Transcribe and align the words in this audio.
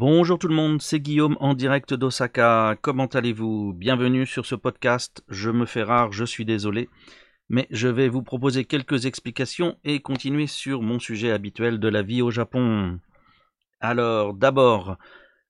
Bonjour 0.00 0.38
tout 0.38 0.48
le 0.48 0.54
monde, 0.54 0.80
c'est 0.80 0.98
Guillaume 0.98 1.36
en 1.40 1.52
direct 1.52 1.92
d'Osaka. 1.92 2.74
Comment 2.80 3.04
allez-vous? 3.04 3.74
Bienvenue 3.74 4.24
sur 4.24 4.46
ce 4.46 4.54
podcast. 4.54 5.22
Je 5.28 5.50
me 5.50 5.66
fais 5.66 5.82
rare, 5.82 6.10
je 6.10 6.24
suis 6.24 6.46
désolé, 6.46 6.88
mais 7.50 7.66
je 7.70 7.86
vais 7.86 8.08
vous 8.08 8.22
proposer 8.22 8.64
quelques 8.64 9.04
explications 9.04 9.76
et 9.84 10.00
continuer 10.00 10.46
sur 10.46 10.80
mon 10.80 10.98
sujet 10.98 11.30
habituel 11.32 11.78
de 11.78 11.88
la 11.88 12.00
vie 12.00 12.22
au 12.22 12.30
Japon. 12.30 12.98
Alors, 13.80 14.32
d'abord, 14.32 14.96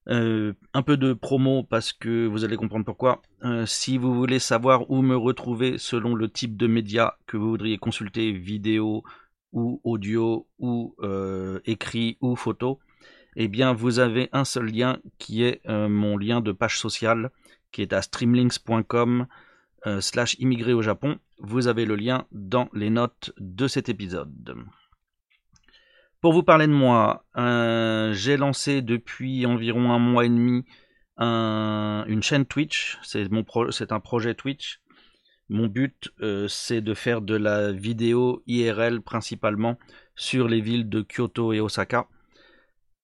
euh, 0.09 0.53
un 0.75 0.83
peu 0.83 0.97
de 0.97 1.13
promo 1.13 1.63
parce 1.63 1.93
que 1.93 2.27
vous 2.27 2.43
allez 2.43 2.57
comprendre 2.57 2.85
pourquoi. 2.85 3.23
Euh, 3.45 3.67
si 3.67 3.99
vous 3.99 4.13
voulez 4.13 4.41
savoir 4.41 4.91
où 4.91 5.01
me 5.01 5.17
retrouver 5.17 5.79
selon 5.79 6.17
le 6.17 6.29
type 6.29 6.57
de 6.57 6.67
média 6.67 7.17
que 7.29 7.37
vous 7.37 7.51
voudriez 7.51 7.79
consulter, 7.79 8.33
vidéo 8.33 9.05
ou 9.53 9.81
audio 9.85 10.49
ou 10.59 10.97
euh, 11.05 11.61
écrit 11.67 12.19
ou 12.21 12.35
photo, 12.35 12.81
eh 13.45 13.49
bien 13.49 13.73
vous 13.73 13.99
avez 13.99 14.29
un 14.33 14.45
seul 14.45 14.67
lien 14.67 14.99
qui 15.19 15.45
est 15.45 15.67
mon 15.67 16.17
lien 16.17 16.41
de 16.41 16.53
page 16.53 16.79
sociale 16.79 17.31
qui 17.73 17.83
est 17.83 17.93
à 17.93 18.03
streamlinks.com 18.03 19.27
slash 20.01 20.37
immigré 20.39 20.73
au 20.73 20.83
Japon. 20.83 21.19
Vous 21.39 21.69
avez 21.69 21.87
le 21.87 21.97
lien 21.97 22.27
dans 22.33 22.69
les 22.75 22.91
notes 22.91 23.33
de 23.39 23.67
cet 23.67 23.89
épisode. 23.89 24.55
Pour 26.21 26.35
vous 26.35 26.43
parler 26.43 26.67
de 26.67 26.73
moi, 26.73 27.25
euh, 27.39 28.13
j'ai 28.13 28.37
lancé 28.37 28.83
depuis 28.83 29.47
environ 29.47 29.91
un 29.91 29.99
mois 29.99 30.27
et 30.27 30.29
demi 30.29 30.67
une 31.19 32.23
chaîne 32.23 32.45
Twitch. 32.45 32.99
C'est 33.03 33.93
un 33.93 34.01
projet 34.01 34.35
Twitch. 34.35 34.81
Mon 35.49 35.67
but, 35.67 36.13
euh, 36.21 36.47
c'est 36.49 36.81
de 36.81 36.95
faire 36.95 37.23
de 37.23 37.35
la 37.35 37.73
vidéo 37.73 38.43
IRL 38.47 39.01
principalement 39.01 39.79
sur 40.15 40.47
les 40.47 40.61
villes 40.61 40.89
de 40.89 41.03
Kyoto 41.03 41.53
et 41.53 41.61
Osaka. 41.61 42.07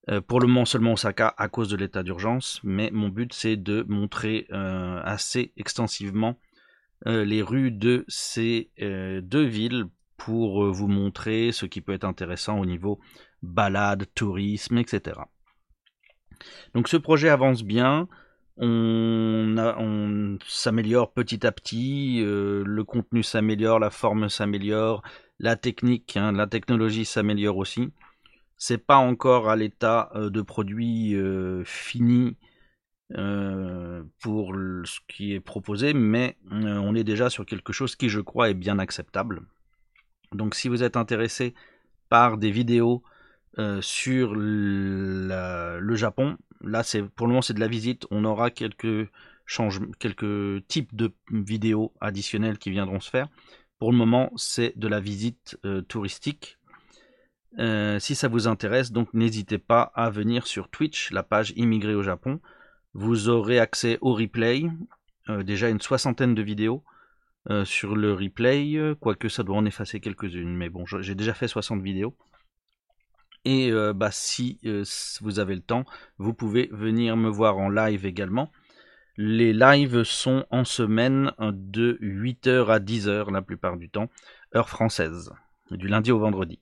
Euh, 0.09 0.21
pour 0.21 0.41
le 0.41 0.47
moment 0.47 0.65
seulement 0.65 0.93
Osaka 0.93 1.35
à 1.37 1.49
cause 1.49 1.69
de 1.69 1.77
l'état 1.77 2.03
d'urgence, 2.03 2.61
mais 2.63 2.91
mon 2.93 3.09
but 3.09 3.33
c'est 3.33 3.57
de 3.57 3.85
montrer 3.89 4.47
assez 4.51 5.53
extensivement 5.57 6.37
les 7.05 7.43
rues 7.43 7.73
de 7.73 8.05
ces 8.09 8.71
deux 8.79 9.45
villes 9.45 9.87
pour 10.17 10.65
euh, 10.65 10.71
vous 10.71 10.89
montrer 10.89 11.53
ce 11.53 11.67
qui 11.67 11.81
peut 11.81 11.93
être 11.93 12.05
intéressant 12.05 12.59
au 12.59 12.67
niveau 12.67 13.01
balade, 13.43 14.07
tourisme, 14.15 14.79
etc. 14.79 15.21
Donc 16.75 16.89
ce 16.89 16.97
projet 16.97 17.29
avance 17.29 17.63
bien, 17.63 18.09
on, 18.59 20.39
s'améliore 20.47 21.13
petit 21.13 21.47
à 21.47 21.53
petit, 21.53 22.21
euh, 22.23 22.63
le 22.67 22.85
contenu 22.85 23.23
s'améliore, 23.23 23.79
la 23.79 23.91
forme 23.91 24.29
s'améliore, 24.29 25.03
la 25.39 25.57
technique, 25.57 26.17
hein, 26.17 26.33
la 26.33 26.47
technologie 26.47 27.05
s'améliore 27.05 27.59
aussi. 27.59 27.93
C'est 28.57 28.79
pas 28.79 28.97
encore 28.97 29.49
à 29.51 29.57
l'état 29.57 30.11
euh, 30.15 30.31
de 30.31 30.43
produit 30.43 31.17
fini 31.65 32.37
pour 34.21 34.53
ce 34.85 34.99
qui 35.07 35.33
est 35.33 35.41
proposé, 35.41 35.95
mais 35.95 36.37
on 36.51 36.93
est 36.97 37.05
déjà 37.05 37.31
sur 37.31 37.47
quelque 37.47 37.73
chose 37.73 37.95
qui, 37.95 38.09
je 38.09 38.19
crois, 38.21 38.51
est 38.51 38.55
bien 38.55 38.81
acceptable. 38.81 39.43
Donc 40.33 40.55
si 40.55 40.69
vous 40.69 40.83
êtes 40.83 40.97
intéressé 40.97 41.55
par 42.09 42.39
des 42.39 42.51
vidéos 42.51 43.03
euh, 43.59 43.81
sur 43.81 44.35
le 44.35 45.95
Japon, 45.95 46.37
là 46.61 46.83
c'est 46.83 47.03
pour 47.03 47.27
le 47.27 47.33
moment 47.33 47.43
c'est 47.43 47.55
de 47.55 47.61
la 47.61 47.69
visite, 47.69 48.07
on 48.11 48.25
aura 48.25 48.51
quelques 48.51 49.09
changements, 49.47 49.91
quelques 49.99 50.67
types 50.69 50.95
de 50.95 51.13
vidéos 51.31 51.95
additionnelles 52.01 52.59
qui 52.59 52.71
viendront 52.71 53.01
se 53.01 53.11
faire. 53.11 53.29
Pour 53.79 53.93
le 53.93 53.99
moment 53.99 54.31
c'est 54.37 54.77
de 54.77 54.89
la 54.89 55.01
visite 55.01 55.59
euh, 55.65 55.83
touristique. 55.83 56.59
Euh, 57.59 57.99
si 57.99 58.15
ça 58.15 58.29
vous 58.29 58.49
intéresse, 58.49 58.93
donc 58.93 59.13
n'hésitez 59.15 59.59
pas 59.59 59.83
à 59.95 60.11
venir 60.11 60.47
sur 60.47 60.69
Twitch, 60.69 61.11
la 61.11 61.23
page 61.23 61.53
Immigré 61.57 61.95
au 61.95 62.03
Japon. 62.03 62.41
Vous 62.95 63.29
aurez 63.29 63.59
accès 63.59 63.99
au 64.01 64.15
replay, 64.15 64.65
déjà 65.29 65.69
une 65.69 65.81
soixantaine 65.81 66.35
de 66.35 66.43
vidéos 66.43 66.83
euh, 67.49 67.65
sur 67.65 67.95
le 67.95 68.13
replay, 68.13 68.75
euh, 68.75 68.97
quoique 68.97 69.29
ça 69.29 69.45
doit 69.45 69.57
en 69.57 69.67
effacer 69.67 70.01
quelques-unes, 70.01 70.57
mais 70.57 70.69
bon, 70.69 70.85
j'ai 70.85 71.15
déjà 71.15 71.33
fait 71.33 71.47
60 71.47 71.81
vidéos. 71.81 72.17
Et 73.45 73.71
euh, 73.71 73.93
bah, 73.93 74.11
si 74.11 74.59
vous 75.21 75.39
avez 75.39 75.55
le 75.55 75.61
temps, 75.61 75.85
vous 76.19 76.35
pouvez 76.35 76.69
venir 76.73 77.17
me 77.17 77.29
voir 77.29 77.59
en 77.59 77.69
live 77.69 78.05
également. 78.05 78.51
Les 79.17 79.53
lives 79.53 80.03
sont 80.03 80.45
en 80.51 80.65
semaine 80.65 81.33
de 81.39 81.97
8h 82.03 82.67
à 82.67 82.81
10h 82.81 83.33
la 83.33 83.43
plupart 83.43 83.77
du 83.77 83.89
temps, 83.89 84.11
heure 84.57 84.69
française, 84.69 85.33
du 85.71 85.87
lundi 85.87 86.11
au 86.11 86.19
vendredi. 86.19 86.59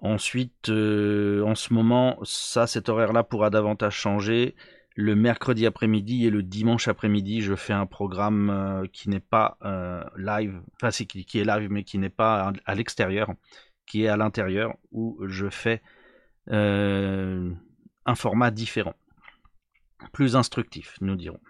Ensuite, 0.00 0.68
en 0.68 1.54
ce 1.54 1.72
moment, 1.72 2.18
ça, 2.24 2.66
cet 2.66 2.88
horaire-là 2.88 3.22
pourra 3.22 3.50
davantage 3.50 3.94
changer. 3.94 4.54
Le 4.96 5.16
mercredi 5.16 5.66
après-midi 5.66 6.24
et 6.24 6.30
le 6.30 6.44
dimanche 6.44 6.86
après-midi, 6.86 7.40
je 7.40 7.56
fais 7.56 7.72
un 7.72 7.86
programme 7.86 8.50
euh, 8.50 8.86
qui 8.92 9.08
n'est 9.08 9.18
pas 9.18 9.58
euh, 9.64 10.04
live, 10.16 10.62
enfin 10.74 10.92
c'est 10.92 11.04
qui, 11.04 11.26
est 11.36 11.44
live 11.44 11.68
mais 11.68 11.82
qui 11.82 11.98
n'est 11.98 12.10
pas 12.10 12.52
à, 12.64 12.74
l'extérieur, 12.76 13.32
qui 13.86 14.04
est 14.04 14.08
à 14.08 14.16
l'intérieur, 14.16 14.76
où 14.92 15.18
je 15.26 15.50
fais 15.50 15.82
euh, 16.52 17.52
un 18.06 18.14
format 18.14 18.52
différent, 18.52 18.94
plus 20.12 20.36
instructif, 20.36 20.96
nous 21.00 21.16
dirons. 21.16 21.40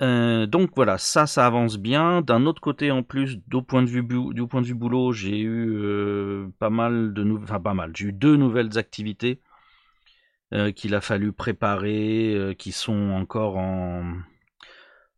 Donc 0.00 0.70
voilà, 0.76 0.98
ça, 0.98 1.26
ça 1.26 1.46
avance 1.46 1.78
bien. 1.78 2.22
D'un 2.22 2.46
autre 2.46 2.60
côté, 2.60 2.90
en 2.90 3.02
plus, 3.02 3.36
du 3.36 3.62
point 3.62 3.82
de 3.82 3.88
vue, 3.88 4.02
du 4.02 4.46
point 4.46 4.62
de 4.62 4.66
vue 4.66 4.74
boulot, 4.74 5.12
j'ai 5.12 5.40
eu 5.40 6.48
pas 6.58 6.70
mal 6.70 7.12
de 7.12 7.22
nouvelles, 7.22 7.62
pas 7.62 7.74
mal, 7.74 7.92
j'ai 7.94 8.06
eu 8.06 8.12
deux 8.12 8.36
nouvelles 8.36 8.78
activités 8.78 9.40
euh, 10.52 10.72
qu'il 10.72 10.96
a 10.96 11.00
fallu 11.00 11.32
préparer, 11.32 12.34
euh, 12.34 12.54
qui 12.54 12.72
sont 12.72 13.10
encore 13.10 13.56
en, 13.56 14.14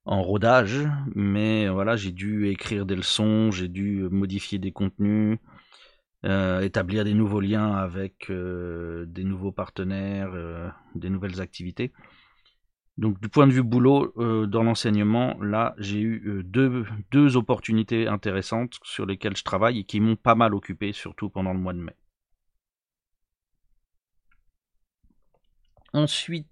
en 0.04 0.22
rodage, 0.22 0.86
mais 1.14 1.68
voilà, 1.70 1.96
j'ai 1.96 2.12
dû 2.12 2.48
écrire 2.48 2.84
des 2.84 2.96
leçons, 2.96 3.50
j'ai 3.50 3.68
dû 3.68 4.06
modifier 4.10 4.58
des 4.58 4.72
contenus, 4.72 5.38
euh, 6.26 6.60
établir 6.60 7.04
des 7.04 7.14
nouveaux 7.14 7.40
liens 7.40 7.72
avec 7.72 8.30
des 8.30 9.24
nouveaux 9.24 9.52
partenaires, 9.52 10.32
des 10.94 11.08
nouvelles 11.08 11.40
activités. 11.40 11.92
Donc 12.98 13.20
du 13.20 13.28
point 13.28 13.46
de 13.46 13.52
vue 13.52 13.62
boulot 13.62 14.12
dans 14.46 14.62
l'enseignement, 14.62 15.40
là 15.42 15.74
j'ai 15.78 16.00
eu 16.00 16.42
deux, 16.44 16.84
deux 17.10 17.36
opportunités 17.36 18.06
intéressantes 18.06 18.78
sur 18.84 19.06
lesquelles 19.06 19.36
je 19.36 19.44
travaille 19.44 19.80
et 19.80 19.84
qui 19.84 19.98
m'ont 19.98 20.16
pas 20.16 20.34
mal 20.34 20.54
occupé, 20.54 20.92
surtout 20.92 21.30
pendant 21.30 21.52
le 21.52 21.58
mois 21.58 21.72
de 21.72 21.80
mai. 21.80 21.96
Ensuite, 25.92 26.46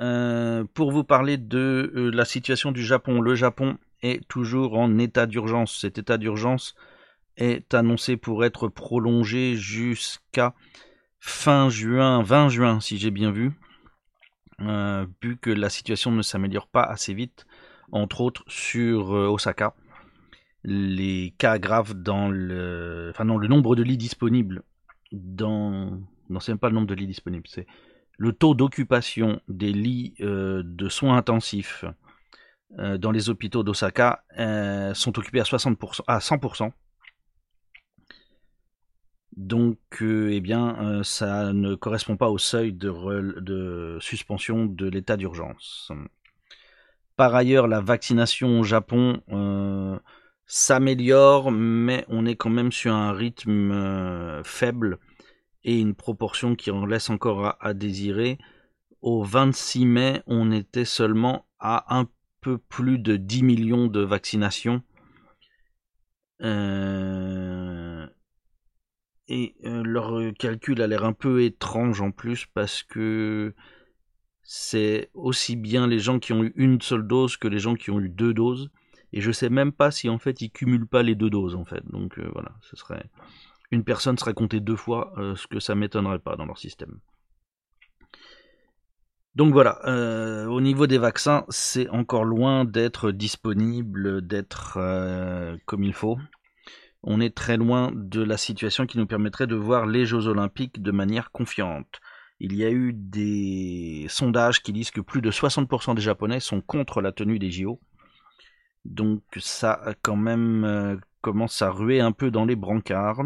euh, 0.00 0.64
pour 0.74 0.90
vous 0.90 1.04
parler 1.04 1.36
de 1.36 1.92
euh, 1.94 2.10
la 2.10 2.24
situation 2.24 2.72
du 2.72 2.82
Japon, 2.82 3.20
le 3.20 3.34
Japon 3.34 3.76
est 4.02 4.26
toujours 4.26 4.78
en 4.78 4.98
état 4.98 5.26
d'urgence. 5.26 5.78
Cet 5.80 5.98
état 5.98 6.16
d'urgence 6.16 6.74
est 7.36 7.74
annoncé 7.74 8.16
pour 8.16 8.44
être 8.44 8.68
prolongé 8.68 9.54
jusqu'à 9.56 10.54
fin 11.18 11.68
juin, 11.68 12.22
20 12.22 12.48
juin 12.48 12.80
si 12.80 12.96
j'ai 12.96 13.10
bien 13.10 13.30
vu, 13.30 13.52
euh, 14.62 15.06
vu 15.22 15.36
que 15.36 15.50
la 15.50 15.70
situation 15.70 16.10
ne 16.10 16.22
s'améliore 16.22 16.68
pas 16.68 16.82
assez 16.82 17.14
vite, 17.14 17.46
entre 17.92 18.20
autres 18.20 18.44
sur 18.46 19.10
Osaka. 19.10 19.74
Les 20.62 21.34
cas 21.38 21.58
graves 21.58 21.94
dans 21.94 22.28
le, 22.28 23.10
enfin 23.10 23.24
non, 23.24 23.38
le 23.38 23.48
nombre 23.48 23.76
de 23.76 23.82
lits 23.82 23.96
disponibles 23.96 24.62
dans, 25.12 25.98
non 26.28 26.40
c'est 26.40 26.52
même 26.52 26.58
pas 26.58 26.68
le 26.68 26.74
nombre 26.74 26.86
de 26.86 26.94
lits 26.94 27.06
disponibles, 27.06 27.48
c'est 27.48 27.66
le 28.20 28.34
taux 28.34 28.54
d'occupation 28.54 29.40
des 29.48 29.72
lits 29.72 30.14
euh, 30.20 30.62
de 30.62 30.90
soins 30.90 31.16
intensifs 31.16 31.86
euh, 32.78 32.98
dans 32.98 33.12
les 33.12 33.30
hôpitaux 33.30 33.62
d'Osaka 33.62 34.24
euh, 34.38 34.92
sont 34.92 35.18
occupés 35.18 35.40
à, 35.40 35.44
60%, 35.44 36.02
à 36.06 36.18
100%. 36.18 36.70
Donc, 39.40 39.78
eh 40.02 40.40
bien, 40.40 41.00
ça 41.02 41.54
ne 41.54 41.74
correspond 41.74 42.18
pas 42.18 42.28
au 42.28 42.36
seuil 42.36 42.74
de, 42.74 43.96
suspension 43.98 44.66
de 44.66 44.86
l'état 44.86 45.16
d'urgence. 45.16 45.90
Par 47.16 47.34
ailleurs, 47.34 47.66
la 47.66 47.80
vaccination 47.80 48.60
au 48.60 48.64
Japon 48.64 49.22
s'améliore, 50.46 51.52
mais 51.52 52.04
on 52.08 52.26
est 52.26 52.36
quand 52.36 52.50
même 52.50 52.70
sur 52.70 52.92
un 52.92 53.12
rythme 53.12 54.42
faible 54.44 54.98
et 55.64 55.78
une 55.78 55.94
proportion 55.94 56.54
qui 56.54 56.70
en 56.70 56.84
laisse 56.84 57.08
encore 57.08 57.56
à, 57.60 57.72
désirer. 57.72 58.36
Au 59.00 59.22
26 59.24 59.86
mai, 59.86 60.22
on 60.26 60.52
était 60.52 60.84
seulement 60.84 61.46
à 61.58 61.98
un 61.98 62.06
peu 62.42 62.58
plus 62.58 62.98
de 62.98 63.16
10 63.16 63.42
millions 63.42 63.86
de 63.86 64.00
vaccinations. 64.00 64.82
Euh, 66.42 68.06
et 69.30 69.54
euh, 69.64 69.82
leur 69.82 70.12
calcul 70.38 70.82
a 70.82 70.86
l'air 70.86 71.04
un 71.04 71.14
peu 71.14 71.42
étrange 71.42 72.02
en 72.02 72.10
plus 72.10 72.46
parce 72.52 72.82
que 72.82 73.54
c'est 74.42 75.10
aussi 75.14 75.56
bien 75.56 75.86
les 75.86 75.98
gens 75.98 76.18
qui 76.18 76.34
ont 76.34 76.44
eu 76.44 76.52
une 76.56 76.80
seule 76.82 77.06
dose 77.06 77.38
que 77.38 77.48
les 77.48 77.60
gens 77.60 77.74
qui 77.76 77.90
ont 77.90 78.00
eu 78.00 78.10
deux 78.10 78.34
doses. 78.34 78.70
Et 79.12 79.20
je 79.20 79.32
sais 79.32 79.48
même 79.48 79.72
pas 79.72 79.90
si 79.90 80.08
en 80.08 80.18
fait 80.18 80.42
ils 80.42 80.50
cumulent 80.50 80.86
pas 80.86 81.02
les 81.02 81.14
deux 81.14 81.30
doses 81.30 81.54
en 81.54 81.64
fait. 81.64 81.82
Donc 81.90 82.18
euh, 82.18 82.28
voilà, 82.32 82.52
ce 82.60 82.76
serait 82.76 83.08
une 83.70 83.84
personne 83.84 84.18
serait 84.18 84.34
comptée 84.34 84.60
deux 84.60 84.76
fois, 84.76 85.12
euh, 85.16 85.36
ce 85.36 85.46
que 85.46 85.60
ça 85.60 85.74
m'étonnerait 85.74 86.18
pas 86.18 86.36
dans 86.36 86.46
leur 86.46 86.58
système. 86.58 86.98
Donc 89.36 89.52
voilà, 89.52 89.78
euh, 89.86 90.46
au 90.46 90.60
niveau 90.60 90.88
des 90.88 90.98
vaccins, 90.98 91.44
c'est 91.48 91.88
encore 91.90 92.24
loin 92.24 92.64
d'être 92.64 93.12
disponible, 93.12 94.26
d'être 94.26 94.76
euh, 94.76 95.56
comme 95.66 95.84
il 95.84 95.94
faut. 95.94 96.18
On 97.02 97.20
est 97.20 97.34
très 97.34 97.56
loin 97.56 97.92
de 97.94 98.22
la 98.22 98.36
situation 98.36 98.86
qui 98.86 98.98
nous 98.98 99.06
permettrait 99.06 99.46
de 99.46 99.54
voir 99.54 99.86
les 99.86 100.04
Jeux 100.04 100.26
olympiques 100.26 100.82
de 100.82 100.90
manière 100.90 101.30
confiante. 101.30 102.00
Il 102.40 102.54
y 102.54 102.64
a 102.64 102.70
eu 102.70 102.92
des 102.94 104.06
sondages 104.08 104.62
qui 104.62 104.72
disent 104.72 104.90
que 104.90 105.00
plus 105.00 105.20
de 105.20 105.30
60% 105.30 105.94
des 105.94 106.02
Japonais 106.02 106.40
sont 106.40 106.60
contre 106.60 107.00
la 107.00 107.12
tenue 107.12 107.38
des 107.38 107.50
JO. 107.50 107.80
Donc 108.84 109.22
ça 109.38 109.94
quand 110.02 110.16
même 110.16 110.64
euh, 110.64 110.96
commence 111.20 111.60
à 111.62 111.70
ruer 111.70 112.00
un 112.00 112.12
peu 112.12 112.30
dans 112.30 112.46
les 112.46 112.56
brancards, 112.56 113.24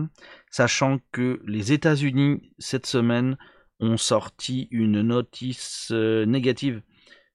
sachant 0.51 0.99
que 1.13 1.41
les 1.47 1.73
États-Unis 1.73 2.53
cette 2.59 2.87
semaine 2.87 3.37
ont 3.81 3.97
sorti 3.97 4.69
une 4.71 5.03
notice 5.03 5.89
euh, 5.93 6.27
négative 6.27 6.83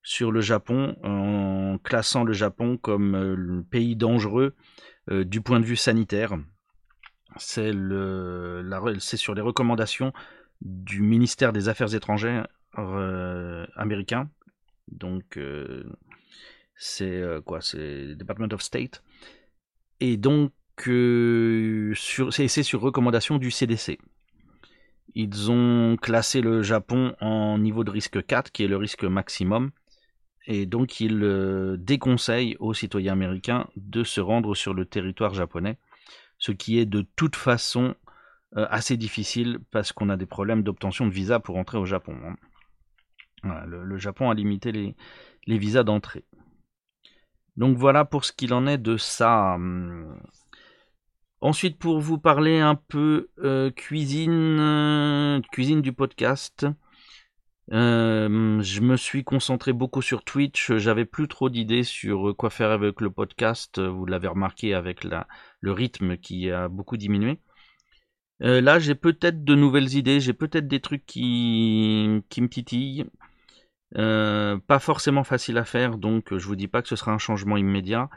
sur 0.04 0.32
le 0.32 0.42
Japon 0.42 0.96
en 1.04 1.78
classant 1.84 2.24
le 2.24 2.34
Japon 2.34 2.78
comme 2.78 3.16
euh, 3.16 3.36
le 3.36 3.64
pays 3.64 3.96
dangereux 3.96 4.56
du 5.10 5.42
point 5.42 5.60
de 5.60 5.66
vue 5.66 5.76
sanitaire. 5.76 6.38
C'est 7.38 7.72
sur 7.72 9.34
les 9.36 9.42
recommandations 9.42 10.14
du 10.62 11.02
ministère 11.02 11.54
des 11.54 11.70
Affaires 11.70 11.94
étrangères 11.96 12.48
américain. 13.76 14.30
Donc 14.92 15.40
c'est 16.76 17.22
quoi 17.46 17.62
C'est 17.62 18.16
Department 18.16 18.54
of 18.54 18.62
State. 18.62 19.04
Et 20.00 20.18
donc 20.18 20.52
c'est 20.78 21.94
sur 22.64 22.82
recommandation 22.82 23.38
du 23.38 23.52
CDC. 23.52 24.00
Ils 25.16 25.50
ont 25.52 25.98
classé 25.98 26.40
le 26.42 26.62
Japon 26.62 27.16
en 27.20 27.58
niveau 27.58 27.84
de 27.84 27.92
risque 27.92 28.24
4, 28.24 28.52
qui 28.52 28.64
est 28.64 28.68
le 28.68 28.78
risque 28.78 29.04
maximum. 29.04 29.72
Et 30.51 30.66
donc 30.66 31.00
ils 31.00 31.24
euh, 31.24 31.78
déconseillent 31.78 32.57
aux 32.60 32.74
citoyens 32.74 33.13
américains 33.13 33.68
de 33.75 34.04
se 34.04 34.19
rendre 34.19 34.56
sur 34.56 34.74
le 34.74 34.84
territoire 34.84 35.36
japonais, 35.36 35.78
ce 36.40 36.51
qui 36.51 36.80
est 36.80 36.88
de 36.88 37.06
toute 37.16 37.36
façon 37.36 37.96
euh, 38.57 38.66
assez 38.72 38.98
difficile 38.98 39.60
parce 39.69 39.92
qu'on 39.94 40.10
a 40.10 40.18
des 40.18 40.25
problèmes 40.25 40.63
d'obtention 40.63 41.06
de 41.06 41.12
visa 41.12 41.40
pour 41.40 41.57
entrer 41.57 41.78
au 41.78 41.86
Japon. 41.86 42.18
Hein. 43.44 43.63
le, 43.68 43.98
Japon 44.00 44.31
a 44.31 44.34
limité 44.34 44.72
les, 44.72 45.57
visas 45.60 45.84
d'entrée. 45.84 46.25
Donc 47.56 47.78
voilà 47.78 48.04
pour 48.04 48.25
ce 48.25 48.31
qu'il 48.31 48.52
en 48.56 48.66
est 48.66 48.80
de 48.80 48.98
ça. 48.98 49.54
Hum, 49.54 50.19
Ensuite, 51.42 51.78
pour 51.78 52.02
vous 52.02 52.18
parler 52.18 52.60
un 52.60 52.75
peu 52.75 53.30
euh, 53.44 53.72
cuisine, 53.72 55.42
cuisine 55.54 55.81
du 55.81 55.94
podcast, 55.94 56.66
euh, 57.71 58.62
je 58.62 58.81
me 58.81 58.98
suis 58.98 59.24
concentré 59.24 59.74
beaucoup 59.74 60.01
sur 60.01 60.24
Twitch. 60.24 60.74
J'avais 60.74 61.06
plus 61.06 61.27
trop 61.27 61.50
d'idées 61.50 61.83
sur 61.83 62.36
quoi 62.38 62.50
faire 62.50 62.71
avec 62.71 63.01
le 63.01 63.10
podcast. 63.10 63.80
Vous 63.80 64.06
l'avez 64.06 64.27
remarqué 64.27 64.74
avec 64.74 65.04
le 65.04 65.71
rythme 65.71 66.18
qui 66.18 66.51
a 66.51 66.68
beaucoup 66.68 66.98
diminué. 66.98 67.39
là, 68.39 68.80
j'ai 68.80 68.95
peut-être 68.95 69.44
de 69.44 69.56
nouvelles 69.56 69.95
idées. 69.95 70.19
J'ai 70.19 70.33
peut-être 70.33 70.68
des 70.68 70.80
trucs 70.81 71.06
qui, 71.06 72.21
qui 72.30 72.42
me 72.42 72.50
titillent. 72.50 73.06
pas 73.94 74.80
forcément 74.80 75.24
facile 75.24 75.57
à 75.57 75.66
faire, 75.66 75.98
donc 75.98 76.36
je 76.38 76.45
vous 76.48 76.56
dis 76.56 76.68
pas 76.68 76.81
que 76.81 76.88
ce 76.88 76.95
sera 76.95 77.12
un 77.12 77.18
changement 77.18 77.57
immédiat 77.57 78.10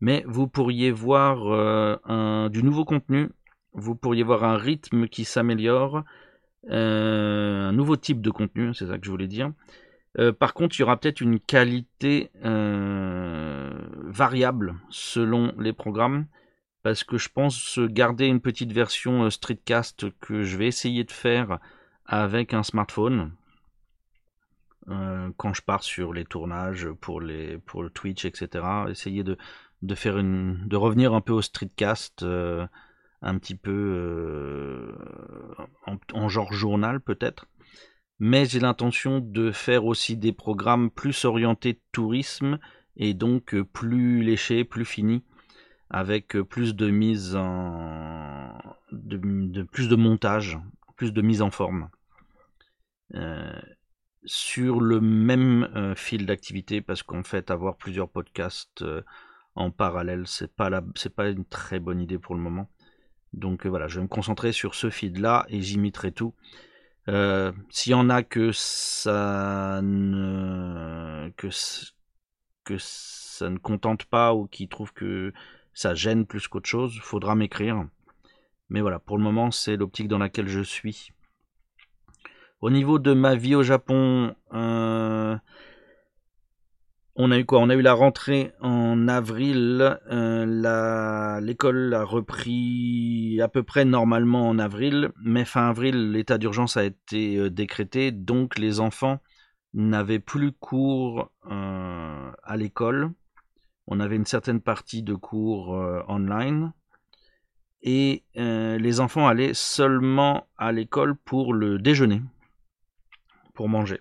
mais 0.00 0.24
vous 0.26 0.46
pourriez 0.46 0.90
voir 0.90 1.46
euh, 1.46 2.48
du 2.48 2.62
nouveau 2.62 2.84
contenu, 2.84 3.30
vous 3.72 3.94
pourriez 3.94 4.22
voir 4.22 4.44
un 4.44 4.56
rythme 4.56 5.08
qui 5.08 5.24
s'améliore, 5.24 5.96
euh, 5.98 6.02
un 6.68 7.72
nouveau 7.72 7.96
type 7.96 8.20
de 8.20 8.30
contenu, 8.30 8.74
c'est 8.74 8.86
ça 8.86 8.98
que 8.98 9.04
je 9.04 9.10
voulais 9.10 9.28
dire. 9.28 9.52
Euh, 10.18 10.32
par 10.32 10.54
contre, 10.54 10.76
il 10.76 10.80
y 10.80 10.82
aura 10.82 10.98
peut-être 10.98 11.20
une 11.20 11.38
qualité 11.38 12.30
variable 14.08 14.76
selon 14.88 15.52
les 15.58 15.72
programmes, 15.72 16.26
parce 16.82 17.04
que 17.04 17.18
je 17.18 17.28
pense 17.28 17.78
garder 17.78 18.26
une 18.26 18.40
petite 18.40 18.72
version 18.72 19.28
streetcast 19.28 20.06
que 20.20 20.42
je 20.42 20.56
vais 20.56 20.66
essayer 20.66 21.04
de 21.04 21.12
faire 21.12 21.58
avec 22.06 22.54
un 22.54 22.62
smartphone. 22.62 23.32
quand 24.86 25.52
je 25.52 25.62
pars 25.62 25.82
sur 25.82 26.12
les 26.12 26.24
tournages 26.24 26.88
pour, 27.00 27.20
les, 27.20 27.58
pour 27.58 27.82
le 27.82 27.90
Twitch, 27.90 28.24
etc. 28.24 28.64
Essayer 28.88 29.24
de, 29.24 29.36
de 29.82 29.94
faire 29.94 30.18
une, 30.18 30.66
de 30.66 30.76
revenir 30.76 31.14
un 31.14 31.20
peu 31.20 31.32
au 31.32 31.42
streetcast, 31.42 32.22
euh, 32.22 32.66
un 33.22 33.38
petit 33.38 33.56
peu 33.56 33.72
euh, 33.72 34.92
en, 36.14 36.28
genre 36.28 36.52
journal 36.52 37.00
peut-être. 37.00 37.46
Mais 38.18 38.46
j'ai 38.46 38.60
l'intention 38.60 39.20
de 39.20 39.52
faire 39.52 39.84
aussi 39.84 40.16
des 40.16 40.32
programmes 40.32 40.90
plus 40.90 41.24
orientés 41.24 41.80
tourisme 41.92 42.58
et 42.96 43.14
donc 43.14 43.54
euh, 43.54 43.64
plus 43.64 44.22
léchés, 44.22 44.64
plus 44.64 44.84
finis, 44.84 45.22
avec 45.90 46.40
plus 46.42 46.74
de 46.74 46.90
mise 46.90 47.36
en, 47.36 48.52
plus 49.72 49.88
de 49.88 49.96
montage, 49.96 50.58
plus 50.96 51.12
de 51.12 51.22
mise 51.22 51.42
en 51.42 51.50
forme. 51.50 51.88
sur 54.24 54.80
le 54.80 55.00
même 55.00 55.94
fil 55.96 56.26
d'activité 56.26 56.80
parce 56.80 57.02
qu'en 57.02 57.22
fait 57.22 57.50
avoir 57.50 57.76
plusieurs 57.76 58.08
podcasts 58.08 58.84
en 59.56 59.70
parallèle. 59.70 60.26
C'est 60.26 60.54
pas 60.54 60.70
c'est 60.94 61.14
pas 61.14 61.28
une 61.28 61.44
très 61.44 61.80
bonne 61.80 62.00
idée 62.00 62.18
pour 62.18 62.34
le 62.34 62.40
moment. 62.40 62.68
Donc 63.36 63.66
euh, 63.66 63.68
voilà, 63.68 63.86
je 63.86 63.96
vais 63.96 64.02
me 64.02 64.08
concentrer 64.08 64.52
sur 64.52 64.74
ce 64.74 64.90
feed 64.90 65.18
là 65.18 65.46
et 65.48 65.60
j'imiterai 65.60 66.10
tout. 66.10 66.34
Euh, 67.08 67.52
s'il 67.70 67.92
y 67.92 67.94
en 67.94 68.10
a 68.10 68.22
que 68.22 68.50
ça 68.50 69.80
ne 69.82 71.30
que 71.36 71.48
que 72.64 72.78
ça 72.78 73.48
ne 73.48 73.58
contente 73.58 74.06
pas 74.06 74.34
ou 74.34 74.48
qui 74.48 74.68
trouvent 74.68 74.92
que 74.92 75.32
ça 75.72 75.94
gêne 75.94 76.26
plus 76.26 76.48
qu'autre 76.48 76.68
chose, 76.68 76.98
faudra 77.02 77.34
m'écrire. 77.34 77.86
Mais 78.70 78.80
voilà, 78.80 78.98
pour 78.98 79.18
le 79.18 79.22
moment, 79.22 79.50
c'est 79.52 79.76
l'optique 79.76 80.08
dans 80.08 80.18
laquelle 80.18 80.48
je 80.48 80.62
suis. 80.62 81.12
Au 82.60 82.70
niveau 82.70 82.98
de 82.98 83.12
ma 83.12 83.36
vie 83.36 83.54
au 83.54 83.62
Japon, 83.62 84.34
euh, 84.54 85.36
on 87.16 87.30
a 87.30 87.38
eu 87.38 87.44
quoi? 87.46 87.60
On 87.60 87.70
a 87.70 87.74
eu 87.74 87.82
la 87.82 87.94
rentrée 87.94 88.52
en 88.60 89.08
avril. 89.08 89.98
Euh, 90.10 91.40
l'école 91.40 91.94
a 91.94 92.04
repris 92.04 93.40
à 93.40 93.48
peu 93.48 93.62
près 93.62 93.84
normalement 93.84 94.48
en 94.48 94.58
avril, 94.58 95.10
mais 95.22 95.44
fin 95.44 95.68
avril, 95.68 96.12
l'état 96.12 96.38
d'urgence 96.38 96.76
a 96.76 96.84
été 96.84 97.36
euh, 97.36 97.50
décrété, 97.50 98.12
donc 98.12 98.58
les 98.58 98.80
enfants 98.80 99.20
n'avaient 99.72 100.18
plus 100.18 100.52
cours 100.52 101.30
euh, 101.50 102.30
à 102.42 102.56
l'école. 102.56 103.12
On 103.86 104.00
avait 104.00 104.16
une 104.16 104.26
certaine 104.26 104.60
partie 104.60 105.02
de 105.02 105.14
cours 105.14 105.68
online. 106.08 106.72
Et 107.82 108.24
les 108.34 108.98
enfants 108.98 109.28
allaient 109.28 109.54
seulement 109.54 110.48
à 110.58 110.72
l'école 110.72 111.14
pour 111.14 111.54
le 111.54 111.78
déjeuner, 111.78 112.20
pour 113.54 113.68
manger. 113.68 114.00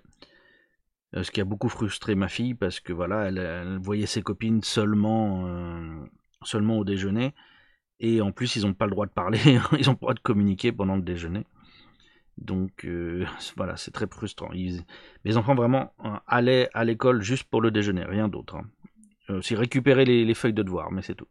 Euh, 1.16 1.24
ce 1.24 1.32
qui 1.32 1.42
a 1.42 1.46
beaucoup 1.46 1.70
frustré 1.70 2.16
ma 2.16 2.28
fille 2.28 2.56
parce 2.56 2.80
que 2.80 2.92
voilà, 2.92 3.28
elle, 3.28 3.80
voyait 3.82 4.06
ses 4.06 4.22
copines 4.22 4.62
seulement, 4.64 5.48
euh, 5.48 6.06
seulement 6.44 6.78
au 6.78 6.84
déjeuner. 6.84 7.34
Et 8.00 8.22
en 8.22 8.32
plus, 8.32 8.56
ils 8.58 8.64
n'ont 8.64 8.74
pas 8.74 8.86
le 8.86 8.92
droit 8.92 9.06
de 9.06 9.12
parler, 9.12 9.40
ils 9.80 9.86
n'ont 9.86 9.96
pas 9.96 10.00
le 10.00 10.00
droit 10.00 10.14
de 10.14 10.20
communiquer 10.20 10.72
pendant 10.72 10.96
le 10.96 11.02
déjeuner. 11.02 11.46
Donc 12.38 12.86
euh, 12.86 13.26
voilà, 13.56 13.78
c'est 13.78 13.92
très 13.92 14.08
frustrant. 14.08 14.50
les 14.52 15.38
enfants 15.38 15.56
vraiment 15.56 15.94
allaient 16.28 16.70
à 16.74 16.84
l'école 16.84 17.22
juste 17.22 17.46
pour 17.46 17.62
le 17.62 17.72
déjeuner, 17.72 18.04
rien 18.04 18.28
d'autre. 18.28 18.58
Hein. 18.58 18.66
aussi 19.30 19.56
récupérer 19.56 20.04
les, 20.04 20.34
feuilles 20.34 20.54
de 20.54 20.64
devoir, 20.64 20.92
mais 20.92 21.02
c'est 21.02 21.16
tout. 21.16 21.28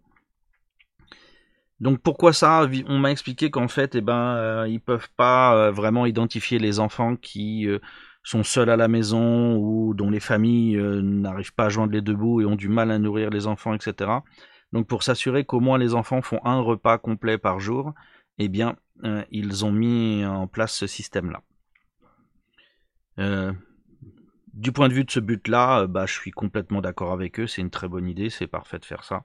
Donc 1.80 2.00
pourquoi 2.00 2.32
ça? 2.32 2.66
On 2.86 2.98
m'a 2.98 3.10
expliqué 3.10 3.50
qu'en 3.50 3.68
fait, 3.68 3.96
eh 3.96 4.00
ben, 4.00 4.66
ils 4.66 4.80
peuvent 4.80 5.10
pas 5.16 5.70
vraiment 5.70 6.06
identifier 6.06 6.58
les 6.58 6.80
enfants 6.80 7.16
qui 7.16 7.68
sont 8.24 8.42
seuls 8.42 8.70
à 8.70 8.76
la 8.76 8.88
maison 8.88 9.56
ou 9.56 9.94
dont 9.94 10.10
les 10.10 10.20
familles 10.20 10.76
euh, 10.76 11.02
n'arrivent 11.02 11.54
pas 11.54 11.66
à 11.66 11.68
joindre 11.68 11.92
les 11.92 12.00
deux 12.00 12.14
bouts 12.14 12.40
et 12.40 12.46
ont 12.46 12.56
du 12.56 12.68
mal 12.68 12.90
à 12.90 12.98
nourrir 12.98 13.30
les 13.30 13.46
enfants, 13.46 13.74
etc. 13.74 14.10
Donc 14.72 14.88
pour 14.88 15.02
s'assurer 15.02 15.44
qu'au 15.44 15.60
moins 15.60 15.78
les 15.78 15.94
enfants 15.94 16.22
font 16.22 16.40
un 16.44 16.58
repas 16.60 16.98
complet 16.98 17.38
par 17.38 17.60
jour, 17.60 17.92
eh 18.38 18.48
bien 18.48 18.76
euh, 19.04 19.22
ils 19.30 19.64
ont 19.64 19.72
mis 19.72 20.24
en 20.24 20.46
place 20.46 20.74
ce 20.74 20.86
système-là. 20.86 21.42
Euh, 23.18 23.52
du 24.54 24.72
point 24.72 24.88
de 24.88 24.94
vue 24.94 25.04
de 25.04 25.10
ce 25.10 25.20
but-là, 25.20 25.86
bah, 25.86 26.06
je 26.06 26.14
suis 26.14 26.30
complètement 26.30 26.80
d'accord 26.80 27.12
avec 27.12 27.38
eux, 27.38 27.46
c'est 27.46 27.60
une 27.60 27.70
très 27.70 27.88
bonne 27.88 28.08
idée, 28.08 28.30
c'est 28.30 28.46
parfait 28.46 28.78
de 28.78 28.84
faire 28.84 29.04
ça. 29.04 29.24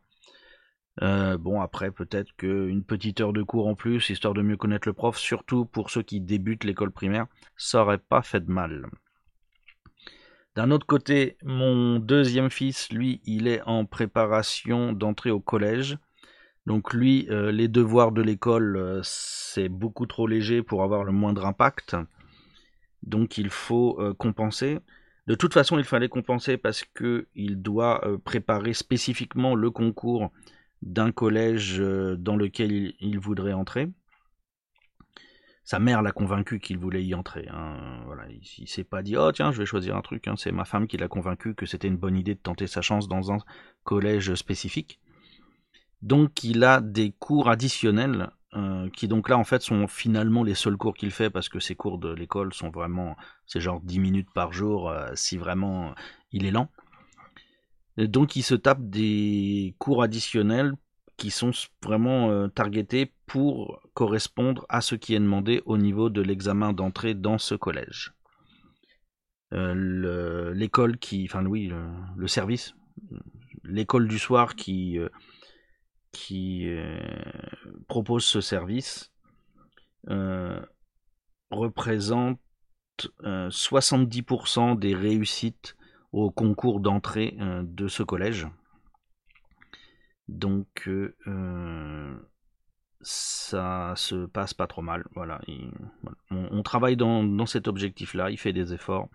Bon, 1.01 1.61
après, 1.61 1.91
peut-être 1.91 2.35
qu'une 2.35 2.83
petite 2.83 3.21
heure 3.21 3.33
de 3.33 3.43
cours 3.43 3.67
en 3.67 3.75
plus, 3.75 4.09
histoire 4.09 4.33
de 4.33 4.41
mieux 4.41 4.57
connaître 4.57 4.87
le 4.87 4.93
prof, 4.93 5.17
surtout 5.17 5.65
pour 5.65 5.89
ceux 5.89 6.01
qui 6.01 6.19
débutent 6.21 6.63
l'école 6.63 6.91
primaire, 6.91 7.27
ça 7.55 7.81
aurait 7.81 7.97
pas 7.97 8.21
fait 8.21 8.41
de 8.41 8.51
mal. 8.51 8.89
D'un 10.55 10.71
autre 10.71 10.85
côté, 10.85 11.37
mon 11.43 11.99
deuxième 11.99 12.49
fils, 12.49 12.91
lui, 12.91 13.21
il 13.23 13.47
est 13.47 13.61
en 13.61 13.85
préparation 13.85 14.91
d'entrer 14.91 15.31
au 15.31 15.39
collège. 15.39 15.97
Donc 16.65 16.93
lui, 16.93 17.27
euh, 17.29 17.51
les 17.51 17.67
devoirs 17.67 18.11
de 18.11 18.21
l'école, 18.21 18.75
euh, 18.75 18.99
c'est 19.03 19.69
beaucoup 19.69 20.05
trop 20.05 20.27
léger 20.27 20.61
pour 20.61 20.83
avoir 20.83 21.03
le 21.03 21.11
moindre 21.11 21.45
impact. 21.45 21.95
Donc 23.03 23.37
il 23.37 23.49
faut 23.49 24.01
euh, 24.01 24.13
compenser. 24.13 24.79
De 25.27 25.35
toute 25.35 25.53
façon, 25.53 25.77
il 25.77 25.85
fallait 25.85 26.09
compenser 26.09 26.57
parce 26.57 26.83
qu'il 26.83 27.61
doit 27.61 28.01
préparer 28.25 28.73
spécifiquement 28.73 29.55
le 29.55 29.71
concours 29.71 30.31
d'un 30.81 31.11
collège 31.11 31.79
dans 31.79 32.35
lequel 32.35 32.93
il 32.99 33.19
voudrait 33.19 33.53
entrer 33.53 33.89
sa 35.69 35.77
mère 35.77 36.01
l'a 36.01 36.11
convaincu 36.11 36.59
qu'il 36.59 36.79
voulait 36.79 37.05
y 37.05 37.13
entrer. 37.13 37.47
Hein. 37.53 38.01
Voilà, 38.07 38.23
il, 38.27 38.67
s'est 38.67 38.83
pas 38.83 39.03
dit 39.03 39.15
oh 39.15 39.31
tiens 39.31 39.51
je 39.51 39.59
vais 39.59 39.67
choisir 39.67 39.95
un 39.95 40.01
truc. 40.01 40.27
Hein. 40.27 40.33
C'est 40.35 40.51
ma 40.51 40.65
femme 40.65 40.87
qui 40.87 40.97
l'a 40.97 41.07
convaincu 41.07 41.53
que 41.53 41.67
c'était 41.67 41.87
une 41.87 41.95
bonne 41.95 42.17
idée 42.17 42.33
de 42.33 42.39
tenter 42.39 42.65
sa 42.65 42.81
chance 42.81 43.07
dans 43.07 43.31
un 43.31 43.37
collège 43.83 44.33
spécifique. 44.33 44.99
Donc 46.01 46.43
il 46.43 46.63
a 46.63 46.81
des 46.81 47.11
cours 47.11 47.49
additionnels 47.49 48.31
euh, 48.55 48.89
qui 48.89 49.07
donc 49.07 49.29
là 49.29 49.37
en 49.37 49.43
fait 49.43 49.61
sont 49.61 49.87
finalement 49.87 50.41
les 50.41 50.55
seuls 50.55 50.75
cours 50.75 50.95
qu'il 50.95 51.11
fait 51.11 51.29
parce 51.29 51.49
que 51.49 51.59
ses 51.59 51.75
cours 51.75 51.99
de 51.99 52.11
l'école 52.11 52.51
sont 52.51 52.71
vraiment 52.71 53.15
c'est 53.45 53.59
genre 53.59 53.79
10 53.79 53.99
minutes 53.99 54.29
par 54.33 54.51
jour 54.51 54.89
euh, 54.89 55.11
si 55.13 55.37
vraiment 55.37 55.93
il 56.31 56.47
est 56.47 56.51
lent. 56.51 56.71
Donc 58.07 58.35
il 58.35 58.43
se 58.43 58.55
tape 58.55 58.89
des 58.89 59.75
cours 59.77 60.03
additionnels 60.03 60.73
qui 61.19 61.31
sont 61.31 61.51
vraiment 61.83 62.31
euh, 62.31 62.47
targetés 62.47 63.13
pour 63.25 63.81
correspondre 63.93 64.65
à 64.69 64.81
ce 64.81 64.95
qui 64.95 65.13
est 65.13 65.19
demandé 65.19 65.61
au 65.65 65.77
niveau 65.77 66.09
de 66.09 66.21
l'examen 66.21 66.71
d'entrée 66.73 67.13
dans 67.13 67.37
ce 67.37 67.55
collège. 67.55 68.13
Euh, 69.53 70.53
l'école 70.53 70.97
qui, 70.97 71.27
enfin 71.29 71.45
oui, 71.45 71.71
le, 72.15 72.27
service, 72.27 72.73
l'école 73.63 74.07
du 74.07 74.17
soir 74.17 74.55
qui, 74.55 74.97
euh, 74.97 75.09
qui 76.11 76.67
propose 77.87 78.23
ce 78.23 78.41
service 78.41 79.11
représente 81.51 82.39
70% 83.23 84.79
des 84.79 84.95
réussites 84.95 85.75
au 86.11 86.31
concours 86.31 86.79
d'entrée 86.79 87.37
de 87.63 87.87
ce 87.87 88.03
collège. 88.03 88.47
Donc 90.29 90.87
euh, 90.87 92.19
ça 93.01 93.93
se 93.95 94.25
passe 94.27 94.53
pas 94.53 94.67
trop 94.67 94.81
mal. 94.81 95.05
On, 96.29 96.61
travaille 96.63 96.95
dans, 96.97 97.45
cet 97.45 97.67
objectif-là, 97.67 98.29
il 98.29 98.37
fait 98.37 98.53
des 98.53 98.73
efforts. 98.73 99.09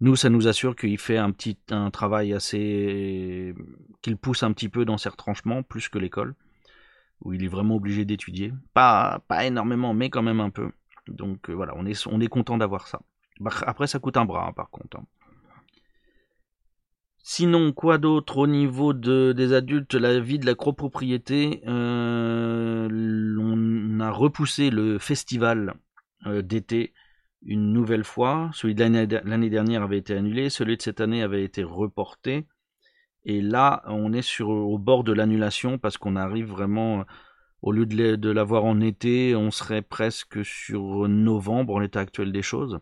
Nous, 0.00 0.16
ça 0.16 0.30
nous 0.30 0.48
assure 0.48 0.76
qu'il 0.76 0.96
fait 0.98 1.18
un 1.18 1.30
petit 1.30 1.58
un 1.70 1.90
travail 1.90 2.32
assez 2.32 3.54
qu'il 4.00 4.16
pousse 4.16 4.42
un 4.42 4.52
petit 4.52 4.70
peu 4.70 4.86
dans 4.86 4.96
ses 4.96 5.10
retranchements, 5.10 5.62
plus 5.62 5.90
que 5.90 5.98
l'école, 5.98 6.34
où 7.20 7.34
il 7.34 7.44
est 7.44 7.48
vraiment 7.48 7.76
obligé 7.76 8.06
d'étudier. 8.06 8.54
Pas, 8.72 9.20
énormément, 9.42 9.92
mais 9.92 10.08
quand 10.08 10.22
même 10.22 10.40
un 10.40 10.50
peu. 10.50 10.70
Donc 11.06 11.50
euh, 11.50 11.52
voilà, 11.52 11.74
on 11.76 11.84
est, 11.84 12.06
on 12.06 12.20
est 12.20 12.28
content 12.28 12.56
d'avoir 12.56 12.88
ça. 12.88 13.00
Bah, 13.40 13.50
après, 13.66 13.86
ça 13.86 13.98
coûte 13.98 14.16
un 14.16 14.24
bras, 14.24 14.46
hein, 14.48 14.52
par 14.52 14.70
contre. 14.70 14.96
Hein. 14.96 15.04
Sinon, 17.32 17.70
quoi 17.70 17.98
d'autre 17.98 18.38
au 18.38 18.48
niveau 18.48 18.92
de, 18.92 19.30
des 19.30 19.52
adultes, 19.52 19.94
la 19.94 20.18
vie 20.18 20.40
de 20.40 20.46
la 20.46 20.56
copropriété 20.56 21.62
euh, 21.68 22.88
On 22.90 24.00
a 24.00 24.10
repoussé 24.10 24.68
le 24.70 24.98
festival 24.98 25.74
euh, 26.26 26.42
d'été 26.42 26.92
une 27.42 27.72
nouvelle 27.72 28.02
fois. 28.02 28.50
Celui 28.52 28.74
de 28.74 28.82
l'année 28.82 29.48
dernière 29.48 29.84
avait 29.84 29.98
été 29.98 30.16
annulé, 30.16 30.50
celui 30.50 30.76
de 30.76 30.82
cette 30.82 31.00
année 31.00 31.22
avait 31.22 31.44
été 31.44 31.62
reporté. 31.62 32.48
Et 33.24 33.40
là, 33.40 33.84
on 33.86 34.12
est 34.12 34.40
au 34.40 34.78
bord 34.78 35.04
de 35.04 35.12
l'annulation 35.12 35.78
parce 35.78 35.98
qu'on 35.98 36.16
arrive 36.16 36.48
vraiment, 36.48 37.04
au 37.62 37.70
lieu 37.70 37.86
de 37.86 38.30
l'avoir 38.30 38.64
en 38.64 38.80
été, 38.80 39.36
on 39.36 39.52
serait 39.52 39.82
presque 39.82 40.44
sur 40.44 41.08
novembre 41.08 41.76
en 41.76 41.78
l'état 41.78 42.00
actuel 42.00 42.32
des 42.32 42.42
choses 42.42 42.80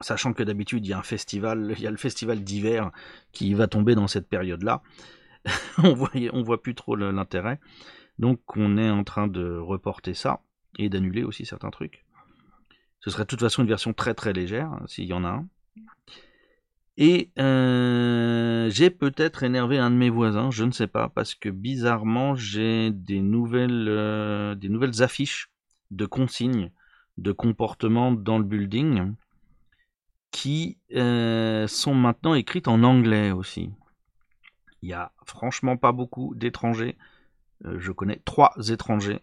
sachant 0.00 0.32
que 0.32 0.42
d'habitude 0.42 0.86
il 0.86 0.90
y 0.90 0.92
a 0.92 0.98
un 0.98 1.02
festival, 1.02 1.74
il 1.76 1.82
y 1.82 1.86
a 1.86 1.90
le 1.90 1.96
festival 1.96 2.42
d'hiver 2.42 2.90
qui 3.32 3.54
va 3.54 3.66
tomber 3.66 3.94
dans 3.94 4.08
cette 4.08 4.28
période-là. 4.28 4.82
on 5.78 5.94
voit, 5.94 6.10
voit 6.32 6.62
plus 6.62 6.74
trop 6.74 6.96
l'intérêt. 6.96 7.60
Donc 8.18 8.40
on 8.56 8.76
est 8.76 8.90
en 8.90 9.04
train 9.04 9.26
de 9.26 9.56
reporter 9.56 10.14
ça 10.14 10.40
et 10.78 10.88
d'annuler 10.88 11.24
aussi 11.24 11.44
certains 11.44 11.70
trucs. 11.70 12.04
Ce 13.00 13.10
serait 13.10 13.24
de 13.24 13.28
toute 13.28 13.40
façon 13.40 13.62
une 13.62 13.68
version 13.68 13.92
très 13.92 14.14
très 14.14 14.32
légère, 14.32 14.70
hein, 14.70 14.82
s'il 14.86 15.04
y 15.04 15.12
en 15.12 15.24
a 15.24 15.28
un. 15.28 15.46
Et 16.96 17.30
euh, 17.40 18.70
j'ai 18.70 18.88
peut-être 18.88 19.42
énervé 19.42 19.78
un 19.78 19.90
de 19.90 19.96
mes 19.96 20.10
voisins, 20.10 20.50
je 20.52 20.64
ne 20.64 20.70
sais 20.70 20.86
pas, 20.86 21.08
parce 21.08 21.34
que 21.34 21.48
bizarrement 21.48 22.36
j'ai 22.36 22.92
des 22.92 23.20
nouvelles, 23.20 23.88
euh, 23.88 24.54
des 24.54 24.68
nouvelles 24.68 25.02
affiches 25.02 25.50
de 25.90 26.06
consignes 26.06 26.70
de 27.18 27.32
comportement 27.32 28.12
dans 28.12 28.38
le 28.38 28.44
building 28.44 29.14
qui 30.34 30.78
euh, 30.96 31.68
sont 31.68 31.94
maintenant 31.94 32.34
écrites 32.34 32.66
en 32.66 32.82
anglais 32.82 33.30
aussi. 33.30 33.70
Il 34.82 34.88
y 34.88 34.92
a 34.92 35.12
franchement 35.24 35.76
pas 35.76 35.92
beaucoup 35.92 36.34
d'étrangers. 36.34 36.96
Euh, 37.64 37.78
je 37.78 37.92
connais 37.92 38.20
trois 38.24 38.52
étrangers, 38.70 39.20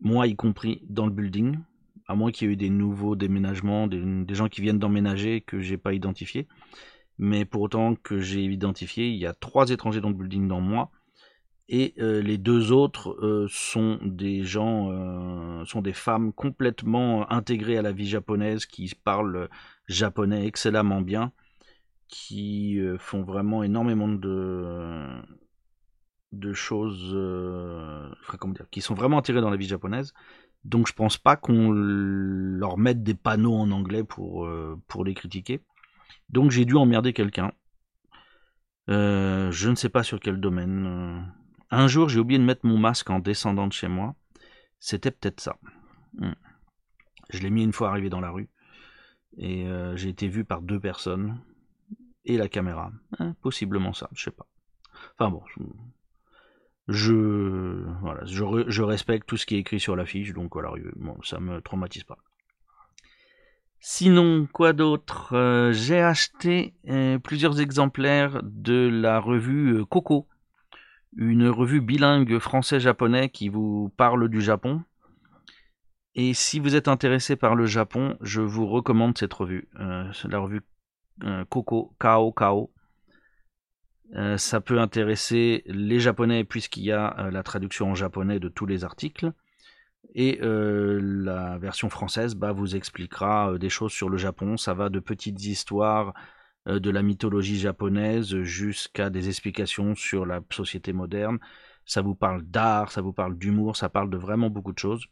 moi 0.00 0.26
y 0.26 0.34
compris 0.34 0.80
dans 0.88 1.04
le 1.04 1.12
building, 1.12 1.58
à 2.08 2.14
moins 2.14 2.32
qu'il 2.32 2.48
y 2.48 2.50
ait 2.50 2.54
eu 2.54 2.56
des 2.56 2.70
nouveaux 2.70 3.16
déménagements, 3.16 3.86
des, 3.86 4.24
gens 4.34 4.48
qui 4.48 4.62
viennent 4.62 4.78
d'emménager 4.78 5.42
que 5.42 5.60
j'ai 5.60 5.76
pas 5.76 5.92
identifié. 5.92 6.48
Mais 7.18 7.44
pour 7.44 7.60
autant 7.60 7.94
que 7.94 8.18
j'ai 8.18 8.44
identifié, 8.44 9.10
il 9.10 9.16
y 9.16 9.26
a 9.26 9.34
trois 9.34 9.68
étrangers 9.68 10.00
dans 10.00 10.08
le 10.08 10.14
building 10.14 10.48
dans 10.48 10.62
moi. 10.62 10.90
Et 11.68 11.94
euh, 11.98 12.20
les 12.20 12.36
deux 12.36 12.72
autres 12.72 13.46
sont 13.48 13.98
des 14.02 14.44
gens, 14.44 15.64
sont 15.64 15.80
des 15.80 15.94
femmes 15.94 16.32
complètement 16.32 17.30
intégrées 17.32 17.78
à 17.78 17.82
la 17.82 17.92
vie 17.92 18.08
japonaise 18.08 18.66
qui 18.66 18.92
parlent 18.94 19.48
japonais 19.88 20.46
excellemment 20.46 21.00
bien, 21.00 21.32
qui 22.08 22.78
euh, 22.78 22.98
font 22.98 23.22
vraiment 23.22 23.62
énormément 23.62 24.08
de, 24.08 25.22
choses, 26.52 27.10
euh, 27.14 28.08
comment 28.38 28.54
dire, 28.54 28.68
qui 28.70 28.80
sont 28.80 28.94
vraiment 28.94 29.18
attirés 29.18 29.40
dans 29.40 29.50
la 29.50 29.56
vie 29.56 29.66
japonaise. 29.66 30.14
Donc 30.64 30.86
je 30.88 30.92
pense 30.92 31.18
pas 31.18 31.36
qu'on 31.36 31.70
leur 31.72 32.78
mette 32.78 33.02
des 33.02 33.14
panneaux 33.14 33.54
en 33.54 33.70
anglais 33.70 34.04
pour, 34.04 34.46
euh, 34.46 34.80
pour 34.88 35.04
les 35.04 35.14
critiquer. 35.14 35.60
Donc 36.30 36.50
j'ai 36.50 36.64
dû 36.64 36.76
emmerder 36.76 37.12
quelqu'un. 37.12 37.52
je 38.88 39.68
ne 39.68 39.74
sais 39.74 39.88
pas 39.88 40.02
sur 40.02 40.20
quel 40.20 40.40
domaine. 40.40 41.32
Un 41.76 41.88
jour 41.88 42.08
j'ai 42.08 42.20
oublié 42.20 42.38
de 42.38 42.44
mettre 42.44 42.66
mon 42.66 42.78
masque 42.78 43.10
en 43.10 43.18
descendant 43.18 43.66
de 43.66 43.72
chez 43.72 43.88
moi. 43.88 44.14
C'était 44.78 45.10
peut-être 45.10 45.40
ça. 45.40 45.56
Hmm. 46.18 46.34
Je 47.30 47.40
l'ai 47.40 47.50
mis 47.50 47.64
une 47.64 47.72
fois 47.72 47.88
arrivé 47.88 48.10
dans 48.10 48.20
la 48.20 48.30
rue. 48.30 48.48
Et 49.36 49.66
euh, 49.66 49.96
j'ai 49.96 50.08
été 50.08 50.28
vu 50.28 50.44
par 50.44 50.62
deux 50.62 50.78
personnes 50.78 51.40
et 52.24 52.36
la 52.36 52.48
caméra. 52.48 52.92
Hein, 53.18 53.34
possiblement 53.42 53.92
ça, 53.92 54.08
je 54.14 54.24
sais 54.24 54.30
pas. 54.30 54.46
Enfin 55.18 55.30
bon, 55.30 55.42
je 56.86 57.12
voilà, 58.00 58.24
je, 58.24 58.82
respecte 58.82 59.26
tout 59.26 59.36
ce 59.36 59.46
qui 59.46 59.56
est 59.56 59.60
écrit 59.60 59.80
sur 59.80 59.96
l'affiche, 59.96 60.32
donc 60.32 60.52
voilà, 60.52 60.70
bon, 60.96 61.16
ça 61.22 61.40
me 61.40 61.60
traumatise 61.60 62.04
pas. 62.04 62.18
Sinon, 63.80 64.46
quoi 64.50 64.72
d'autre? 64.72 65.34
Euh, 65.34 65.72
J'ai 65.72 66.00
acheté 66.00 66.74
euh, 66.88 67.18
plusieurs 67.18 67.60
exemplaires 67.60 68.40
de 68.44 68.88
la 68.88 69.18
revue 69.18 69.84
Coco, 69.86 70.28
une 71.16 71.48
revue 71.48 71.80
bilingue 71.80 72.38
français-japonais 72.38 73.28
qui 73.28 73.48
vous 73.48 73.92
parle 73.96 74.28
du 74.28 74.40
Japon. 74.40 74.82
Et 76.14 76.34
si 76.34 76.60
vous 76.60 76.76
êtes 76.76 76.88
intéressé 76.88 77.36
par 77.36 77.54
le 77.54 77.66
Japon, 77.66 78.16
je 78.20 78.40
vous 78.40 78.66
recommande 78.66 79.18
cette 79.18 79.34
revue. 79.34 79.68
Euh, 79.80 80.04
la 80.28 80.38
revue 80.38 80.62
euh, 81.24 81.44
Koko 81.46 81.94
Kao. 81.98 82.72
Euh, 84.14 84.36
ça 84.36 84.60
peut 84.60 84.78
intéresser 84.78 85.64
les 85.66 85.98
Japonais 85.98 86.44
puisqu'il 86.44 86.84
y 86.84 86.92
a 86.92 87.30
la 87.32 87.42
traduction 87.42 87.90
en 87.90 87.94
japonais 87.94 88.38
de 88.38 88.48
tous 88.48 88.66
les 88.66 88.84
articles. 88.84 89.32
Et 90.14 90.38
la 90.40 91.58
version 91.58 91.88
française 91.88 92.36
bah, 92.36 92.52
vous 92.52 92.76
expliquera 92.76 93.58
des 93.58 93.70
choses 93.70 93.90
sur 93.90 94.08
le 94.08 94.16
Japon. 94.16 94.56
Ça 94.56 94.72
va 94.72 94.88
de 94.88 95.00
petites 95.00 95.44
histoires 95.44 96.14
de 96.66 96.90
la 96.90 97.02
mythologie 97.02 97.58
japonaise 97.58 98.40
jusqu'à 98.42 99.10
des 99.10 99.28
explications 99.28 99.94
sur 99.94 100.24
la 100.26 100.40
société 100.50 100.92
moderne. 100.92 101.38
Ça 101.84 102.00
vous 102.00 102.14
parle 102.14 102.42
d'art, 102.42 102.90
ça 102.90 103.02
vous 103.02 103.12
parle 103.12 103.36
d'humour, 103.36 103.76
ça 103.76 103.88
parle 103.88 104.08
de 104.10 104.16
vraiment 104.16 104.48
beaucoup 104.48 104.72
de 104.72 104.78
choses 104.78 105.06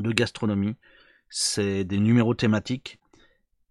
de 0.00 0.12
gastronomie. 0.12 0.76
C'est 1.28 1.84
des 1.84 1.98
numéros 1.98 2.34
thématiques. 2.34 2.98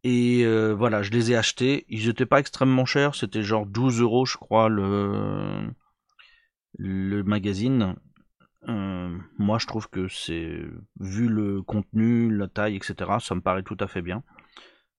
Et 0.04 0.46
euh, 0.46 0.74
voilà, 0.74 1.02
je 1.02 1.12
les 1.12 1.32
ai 1.32 1.36
achetés. 1.36 1.86
Ils 1.88 2.08
n'étaient 2.08 2.26
pas 2.26 2.40
extrêmement 2.40 2.86
chers. 2.86 3.16
C'était 3.16 3.44
genre 3.44 3.66
12 3.66 4.02
euros, 4.02 4.26
je 4.26 4.38
crois, 4.38 4.70
le, 4.70 5.70
le 6.78 7.24
magazine. 7.24 7.96
Euh, 8.68 9.18
moi, 9.38 9.60
je 9.60 9.68
trouve 9.68 9.90
que 9.90 10.08
c'est, 10.08 10.60
vu 11.00 11.28
le 11.28 11.62
contenu, 11.62 12.36
la 12.36 12.48
taille, 12.48 12.76
etc., 12.76 13.12
ça 13.20 13.36
me 13.36 13.42
paraît 13.42 13.64
tout 13.64 13.78
à 13.80 13.88
fait 13.88 14.02
bien. 14.02 14.24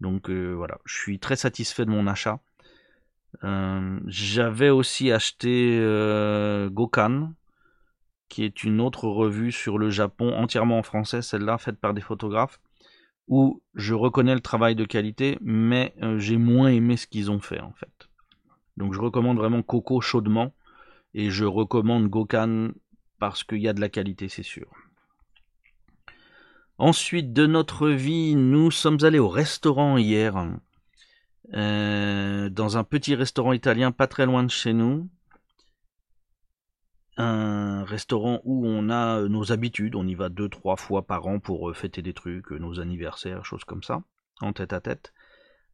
Donc 0.00 0.30
euh, 0.30 0.52
voilà, 0.52 0.78
je 0.84 0.96
suis 0.96 1.18
très 1.18 1.36
satisfait 1.36 1.84
de 1.84 1.90
mon 1.90 2.06
achat. 2.06 2.40
J'avais 4.06 4.70
aussi 4.70 5.10
acheté 5.10 5.78
Gokan, 6.70 7.32
qui 8.28 8.44
est 8.44 8.64
une 8.64 8.80
autre 8.80 9.08
revue 9.08 9.52
sur 9.52 9.76
le 9.76 9.90
Japon 9.90 10.32
entièrement 10.34 10.78
en 10.78 10.82
français, 10.82 11.20
celle-là 11.20 11.58
faite 11.58 11.78
par 11.78 11.94
des 11.94 12.00
photographes. 12.00 12.60
où 13.28 13.62
je 13.74 13.94
reconnais 13.94 14.34
le 14.34 14.40
travail 14.40 14.74
de 14.74 14.84
qualité, 14.84 15.38
mais 15.40 15.94
euh, 16.02 16.18
j'ai 16.18 16.36
moins 16.36 16.68
aimé 16.68 16.96
ce 16.96 17.06
qu'ils 17.06 17.30
ont 17.30 17.40
fait 17.40 17.60
en 17.60 17.72
fait. 17.72 18.08
Donc 18.76 18.92
je 18.92 19.00
recommande 19.00 19.38
vraiment 19.38 19.62
Coco 19.62 20.00
chaudement, 20.00 20.52
et 21.14 21.30
je 21.30 21.44
recommande 21.44 22.08
Gokan 22.08 22.70
parce 23.18 23.44
qu'il 23.44 23.58
y 23.58 23.68
a 23.68 23.72
de 23.72 23.80
la 23.80 23.88
qualité, 23.88 24.28
c'est 24.28 24.42
sûr. 24.42 24.66
Ensuite, 26.78 27.32
de 27.32 27.46
notre 27.46 27.88
vie, 27.88 28.34
nous 28.34 28.70
sommes 28.70 28.98
allés 29.02 29.20
au 29.20 29.28
restaurant 29.28 29.96
hier, 29.96 30.34
euh, 31.52 32.48
dans 32.48 32.78
un 32.78 32.84
petit 32.84 33.14
restaurant 33.14 33.52
italien 33.52 33.92
pas 33.92 34.06
très 34.06 34.26
loin 34.26 34.42
de 34.42 34.50
chez 34.50 34.72
nous 34.72 35.08
un 37.16 37.84
restaurant 37.84 38.40
où 38.42 38.66
on 38.66 38.90
a 38.90 39.20
euh, 39.20 39.28
nos 39.28 39.52
habitudes, 39.52 39.94
on 39.94 40.04
y 40.04 40.16
va 40.16 40.28
deux, 40.28 40.48
trois 40.48 40.74
fois 40.74 41.06
par 41.06 41.28
an 41.28 41.38
pour 41.38 41.70
euh, 41.70 41.72
fêter 41.72 42.02
des 42.02 42.12
trucs, 42.12 42.50
nos 42.50 42.80
anniversaires, 42.80 43.44
choses 43.44 43.64
comme 43.64 43.84
ça, 43.84 44.02
en 44.40 44.52
tête 44.52 44.72
à 44.72 44.80
tête. 44.80 45.12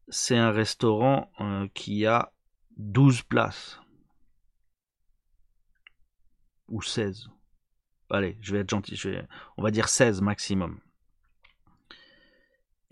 C'est 0.08 0.36
un 0.36 0.50
restaurant 0.50 1.32
qui 1.72 2.04
a 2.04 2.32
12 2.76 3.22
places. 3.22 3.80
Ou 6.68 6.82
16. 6.82 7.30
Allez, 8.10 8.36
je 8.40 8.52
vais 8.52 8.60
être 8.60 8.70
gentil, 8.70 8.96
je 8.96 9.08
vais... 9.08 9.28
on 9.56 9.62
va 9.62 9.70
dire 9.70 9.88
16 9.88 10.20
maximum. 10.20 10.80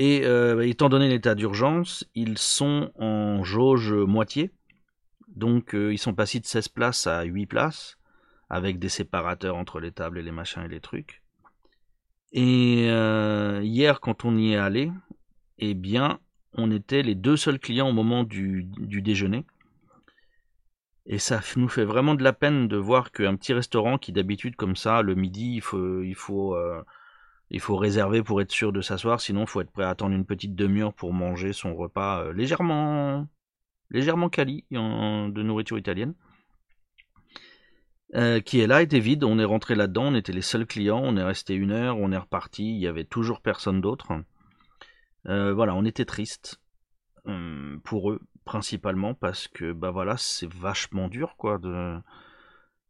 Et 0.01 0.23
étant 0.63 0.89
donné 0.89 1.09
l'état 1.09 1.35
d'urgence, 1.35 2.09
ils 2.15 2.39
sont 2.39 2.93
en 2.99 3.43
jauge 3.43 3.93
moitié. 3.93 4.53
Donc 5.29 5.75
ils 5.75 5.99
sont 5.99 6.15
passés 6.15 6.39
de 6.39 6.47
16 6.47 6.69
places 6.69 7.07
à 7.09 7.25
8 7.25 7.47
places 7.47 7.99
avec 8.51 8.79
des 8.79 8.89
séparateurs 8.89 9.57
entre 9.57 9.81
les 9.81 9.93
tables 9.93 10.19
et 10.19 10.23
les 10.23 10.33
machins 10.33 10.63
et 10.63 10.69
les 10.69 10.81
trucs. 10.81 11.23
Et 12.33 12.87
euh, 12.89 13.61
hier, 13.63 14.01
quand 14.01 14.25
on 14.25 14.37
y 14.37 14.53
est 14.53 14.57
allé, 14.57 14.91
eh 15.59 15.75
bien, 15.75 16.21
on 16.55 16.71
était 16.71 17.03
les 17.03 17.15
deux 17.15 17.37
seuls 17.37 17.59
clients 17.59 17.89
au 17.89 17.93
moment 17.93 18.25
du, 18.25 18.65
déjeuner. 18.65 19.45
Et 21.07 21.19
ça 21.19 21.41
nous 21.57 21.69
fait 21.69 21.85
vraiment 21.85 22.15
de 22.15 22.23
la 22.23 22.35
peine 22.35 22.69
de 22.69 22.77
voir 22.77 23.13
qu'un 23.13 23.37
petit 23.37 23.55
restaurant 23.55 23.97
qui 23.97 24.13
d'habitude 24.13 24.57
comme 24.57 24.77
ça, 24.77 25.01
le 25.01 25.15
midi, 25.15 25.55
il 25.55 25.63
faut, 25.63 26.55
euh, 26.55 26.85
il 27.51 27.61
faut 27.61 27.77
réserver 27.77 28.23
pour 28.23 28.41
être 28.41 28.53
sûr 28.53 28.73
de 28.73 28.81
s'asseoir, 28.81 29.21
sinon 29.21 29.43
il 29.43 29.47
faut 29.47 29.61
être 29.61 29.71
prêt 29.71 29.85
à 29.85 29.91
attendre 29.91 30.15
une 30.15 30.27
petite 30.27 30.55
demi-heure 30.55 30.93
pour 30.93 31.13
manger 31.13 31.53
son 31.53 31.75
repas 31.75 32.23
euh, 32.23 32.33
légèrement, 32.33 33.27
légèrement 33.91 34.29
quali 34.29 34.65
de 34.71 35.43
nourriture 35.43 35.79
italienne. 35.79 36.15
Euh, 38.15 38.41
qui 38.41 38.61
est 38.61 38.67
là 38.67 38.81
était 38.81 39.01
vide. 39.01 39.23
On 39.25 39.39
est 39.39 39.45
rentré 39.45 39.75
là-dedans, 39.75 40.07
on 40.07 40.15
était 40.15 40.33
les 40.33 40.43
seuls 40.43 40.67
clients, 40.67 41.01
on 41.03 41.17
est 41.17 41.23
resté 41.23 41.55
une 41.55 41.73
heure, 41.73 41.99
on 41.99 42.11
est 42.11 42.17
reparti, 42.17 42.65
il 42.65 42.79
y 42.79 42.87
avait 42.87 43.05
toujours 43.05 43.43
personne 43.43 43.83
d'autre. 43.83 44.13
Euh, 45.27 45.53
voilà, 45.53 45.75
on 45.75 45.85
était 45.85 46.07
triste 46.07 46.61
hum, 47.27 47.81
pour 47.85 48.11
eux 48.11 48.21
principalement 48.45 49.13
parce 49.13 49.47
que 49.47 49.73
bah 49.73 49.91
voilà, 49.91 50.17
c'est 50.17 50.51
vachement 50.51 51.09
dur 51.09 51.37
quoi 51.37 51.59
de 51.59 51.99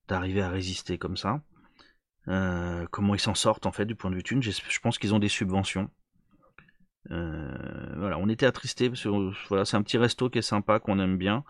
d'arriver 0.07 0.41
à 0.41 0.51
résister 0.51 0.99
comme 0.99 1.17
ça. 1.17 1.43
Euh, 2.29 2.87
comment 2.91 3.15
ils 3.15 3.21
s'en 3.21 3.35
sortent 3.35 3.67
en 3.67 3.73
fait 3.73 3.87
du 3.87 3.95
point 3.95 4.11
de 4.11 4.17
vue 4.17 4.23
thune 4.23 4.43
Je 4.43 4.81
pense 4.81 4.99
qu'ils 4.99 5.15
ont 5.15 5.19
des 5.19 5.29
subventions. 5.29 5.91
voilà, 7.09 8.19
on 8.19 8.29
était 8.29 8.47
attristés 8.47 8.89
parce 8.91 9.03
que 9.03 9.49
voilà, 9.49 9.65
c'est 9.65 9.77
un 9.77 9.83
petit 9.83 9.99
resto 9.99 10.29
qui 10.31 10.39
est 10.39 10.43
sympa, 10.43 10.79
qu'on 10.79 10.99
aime 10.99 11.17
bien. 11.17 11.45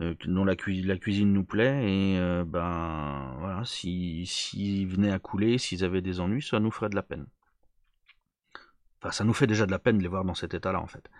Euh, 0.00 0.14
dont 0.24 0.46
la, 0.46 0.56
cuisine 0.56 1.34
nous 1.34 1.44
plaît 1.44 1.84
et 1.84 2.18
euh, 2.18 2.44
ben 2.46 3.34
voilà 3.40 3.62
s'ils 3.66 4.26
si, 4.26 4.86
venaient 4.86 5.12
à 5.12 5.18
couler 5.18 5.58
s'ils 5.58 5.84
avaient 5.84 6.00
des 6.00 6.18
ennuis 6.18 6.40
ça 6.40 6.60
nous 6.60 6.70
ferait 6.70 6.88
de 6.88 6.94
la 6.94 7.02
peine 7.02 7.26
enfin 8.98 9.12
ça 9.12 9.22
nous 9.24 9.34
fait 9.34 9.46
déjà 9.46 9.66
de 9.66 9.70
la 9.70 9.78
peine 9.78 9.98
de 9.98 10.02
les 10.02 10.08
voir 10.08 10.24
dans 10.24 10.32
cet 10.32 10.54
état 10.54 10.72
là 10.72 10.80
en 10.80 10.86
fait 10.86 11.10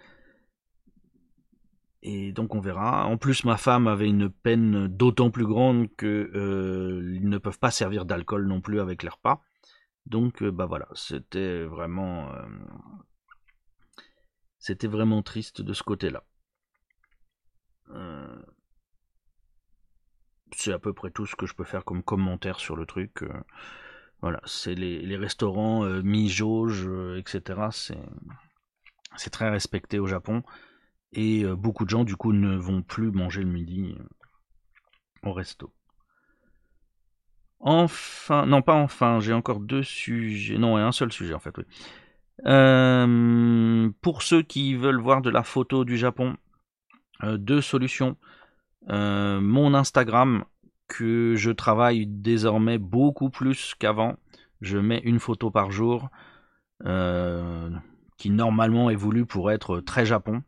et 2.02 2.32
donc 2.32 2.54
on 2.54 2.60
verra 2.60 3.06
en 3.06 3.16
plus 3.16 3.44
ma 3.44 3.56
femme 3.56 3.86
avait 3.86 4.08
une 4.08 4.30
peine 4.30 4.88
d'autant 4.88 5.30
plus 5.30 5.46
grande 5.46 5.94
que 5.96 6.30
euh, 6.34 7.14
ils 7.14 7.28
ne 7.28 7.38
peuvent 7.38 7.58
pas 7.58 7.70
servir 7.70 8.04
d'alcool 8.04 8.46
non 8.46 8.60
plus 8.60 8.80
avec 8.80 9.02
les 9.02 9.08
repas 9.08 9.42
donc 10.06 10.42
bah 10.42 10.66
voilà 10.66 10.88
c'était 10.94 11.62
vraiment 11.64 12.28
c'était 14.58 14.88
vraiment 14.88 15.22
triste 15.22 15.62
de 15.62 15.72
ce 15.72 15.82
côté 15.82 16.10
là 16.10 16.24
c'est 20.54 20.72
à 20.72 20.78
peu 20.78 20.92
près 20.92 21.10
tout 21.10 21.26
ce 21.26 21.36
que 21.36 21.46
je 21.46 21.54
peux 21.54 21.64
faire 21.64 21.84
comme 21.84 22.02
commentaire 22.02 22.60
sur 22.60 22.76
le 22.76 22.86
truc. 22.86 23.22
Euh. 23.22 23.32
voilà, 24.20 24.40
c'est 24.44 24.74
les, 24.74 25.16
restaurants 25.16 25.84
euh, 25.84 26.02
mi-jauge, 26.02 26.86
euh, 26.86 27.18
etc. 27.18 27.60
C'est 29.16 29.30
très 29.30 29.50
respecté 29.50 29.98
au 29.98 30.06
Japon. 30.06 30.42
Et 31.12 31.44
beaucoup 31.44 31.84
de 31.84 31.90
gens, 31.90 32.04
du 32.04 32.16
coup, 32.16 32.32
ne 32.32 32.56
vont 32.56 32.82
plus 32.82 33.10
manger 33.10 33.42
le 33.42 33.50
midi 33.50 33.94
au 35.22 35.32
resto. 35.32 35.72
Enfin, 37.60 38.46
non 38.46 38.62
pas 38.62 38.74
enfin, 38.74 39.20
j'ai 39.20 39.32
encore 39.32 39.60
deux 39.60 39.82
sujets, 39.82 40.58
non, 40.58 40.76
un 40.76 40.90
seul 40.90 41.12
sujet 41.12 41.34
en 41.34 41.38
fait, 41.38 41.54
oui. 41.58 41.64
pour 44.00 44.22
ceux 44.22 44.42
qui 44.42 44.74
veulent 44.74 45.00
voir 45.00 45.20
de 45.22 45.30
la 45.30 45.44
photo 45.44 45.84
du 45.84 45.96
Japon, 45.96 46.36
deux 47.22 47.60
solutions. 47.60 48.16
Euh, 48.90 49.40
mon 49.40 49.74
Instagram 49.74 50.44
que 50.88 51.34
je 51.36 51.50
travaille 51.50 52.06
désormais 52.06 52.78
beaucoup 52.78 53.30
plus 53.30 53.74
qu'avant. 53.78 54.16
Je 54.60 54.78
mets 54.78 55.00
une 55.04 55.18
photo 55.18 55.50
par 55.50 55.70
jour 55.70 56.10
euh, 56.84 57.70
qui 58.16 58.30
normalement 58.30 58.90
est 58.90 58.96
voulu 58.96 59.24
pour 59.24 59.50
être 59.50 59.80
très 59.80 60.06
Japon. 60.06 60.42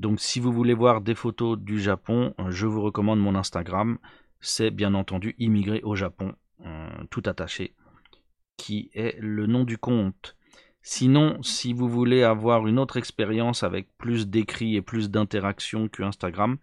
Donc 0.00 0.20
si 0.20 0.40
vous 0.40 0.52
voulez 0.52 0.74
voir 0.74 1.00
des 1.00 1.14
photos 1.14 1.58
du 1.58 1.80
Japon, 1.80 2.34
je 2.48 2.66
vous 2.66 2.82
recommande 2.82 3.20
mon 3.20 3.36
Instagram. 3.36 3.98
C'est 4.40 4.70
bien 4.70 4.94
entendu 4.94 5.36
immigré 5.38 5.80
au 5.82 5.94
Japon, 5.94 6.34
euh, 6.64 6.88
tout 7.10 7.22
attaché, 7.26 7.74
qui 8.56 8.90
est 8.94 9.16
le 9.20 9.46
nom 9.46 9.64
du 9.64 9.78
compte. 9.78 10.36
Sinon, 10.82 11.40
si 11.42 11.72
vous 11.72 11.88
voulez 11.88 12.22
avoir 12.22 12.66
une 12.66 12.78
autre 12.78 12.96
expérience 12.96 13.62
avec 13.62 13.88
plus 13.98 14.26
d'écrits 14.26 14.76
et 14.76 14.82
plus 14.82 15.10
d'interactions 15.10 15.88
que 15.88 16.02
Instagram, 16.02 16.56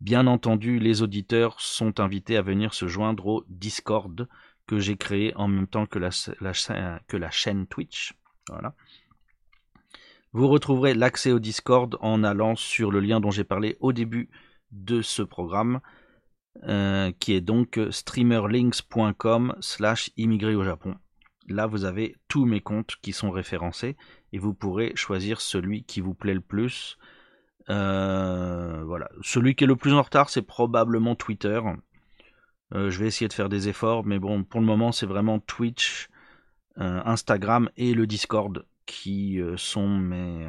Bien 0.00 0.28
entendu, 0.28 0.78
les 0.78 1.02
auditeurs 1.02 1.60
sont 1.60 1.98
invités 1.98 2.36
à 2.36 2.42
venir 2.42 2.72
se 2.72 2.86
joindre 2.86 3.26
au 3.26 3.44
Discord 3.48 4.28
que 4.66 4.78
j'ai 4.78 4.96
créé 4.96 5.34
en 5.34 5.48
même 5.48 5.66
temps 5.66 5.86
que 5.86 5.98
la, 5.98 6.10
que 7.08 7.16
la 7.16 7.30
chaîne 7.30 7.66
Twitch. 7.66 8.14
Voilà. 8.48 8.74
Vous 10.38 10.46
retrouverez 10.46 10.94
l'accès 10.94 11.32
au 11.32 11.40
Discord 11.40 11.98
en 12.00 12.22
allant 12.22 12.54
sur 12.54 12.92
le 12.92 13.00
lien 13.00 13.18
dont 13.18 13.32
j'ai 13.32 13.42
parlé 13.42 13.76
au 13.80 13.92
début 13.92 14.30
de 14.70 15.02
ce 15.02 15.22
programme, 15.22 15.80
euh, 16.62 17.10
qui 17.18 17.32
est 17.32 17.40
donc 17.40 17.80
streamerlinks.com 17.90 19.56
slash 19.58 20.12
immigré 20.16 20.54
au 20.54 20.62
Japon. 20.62 20.94
Là, 21.48 21.66
vous 21.66 21.84
avez 21.84 22.14
tous 22.28 22.44
mes 22.44 22.60
comptes 22.60 22.94
qui 23.02 23.12
sont 23.12 23.32
référencés 23.32 23.96
et 24.32 24.38
vous 24.38 24.54
pourrez 24.54 24.92
choisir 24.94 25.40
celui 25.40 25.82
qui 25.82 26.00
vous 26.00 26.14
plaît 26.14 26.34
le 26.34 26.40
plus 26.40 26.98
euh, 27.68 28.84
voilà. 28.86 29.10
Celui 29.22 29.56
qui 29.56 29.64
est 29.64 29.66
le 29.66 29.74
plus 29.74 29.92
en 29.92 30.02
retard, 30.02 30.30
c'est 30.30 30.42
probablement 30.42 31.16
Twitter. 31.16 31.60
Euh, 32.74 32.90
je 32.90 33.00
vais 33.00 33.08
essayer 33.08 33.26
de 33.26 33.32
faire 33.32 33.48
des 33.48 33.68
efforts, 33.68 34.06
mais 34.06 34.20
bon, 34.20 34.44
pour 34.44 34.60
le 34.60 34.66
moment, 34.66 34.92
c'est 34.92 35.04
vraiment 35.04 35.40
Twitch, 35.40 36.10
Instagram 36.76 37.70
et 37.76 37.92
le 37.92 38.06
Discord 38.06 38.64
qui 38.88 39.38
sont 39.56 39.86
mes, 39.86 40.48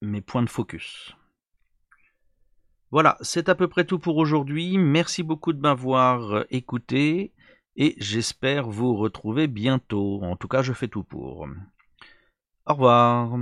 mes 0.00 0.20
points 0.22 0.42
de 0.42 0.50
focus. 0.50 1.14
Voilà, 2.90 3.18
c'est 3.20 3.48
à 3.48 3.54
peu 3.54 3.68
près 3.68 3.84
tout 3.84 3.98
pour 3.98 4.16
aujourd'hui. 4.16 4.78
Merci 4.78 5.22
beaucoup 5.22 5.52
de 5.52 5.60
m'avoir 5.60 6.44
écouté 6.50 7.32
et 7.76 7.94
j'espère 7.98 8.68
vous 8.68 8.96
retrouver 8.96 9.46
bientôt. 9.46 10.22
En 10.22 10.36
tout 10.36 10.48
cas, 10.48 10.62
je 10.62 10.72
fais 10.72 10.88
tout 10.88 11.04
pour. 11.04 11.46
Au 12.66 12.72
revoir. 12.72 13.36